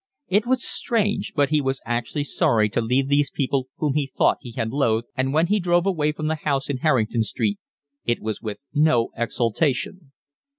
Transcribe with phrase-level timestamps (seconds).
[0.29, 4.39] It was strange, but he was actually sorry to leave these people whom he thought
[4.41, 7.59] he had loathed, and when he drove away from the house in Harrington Street
[8.03, 10.11] it was with no exultation.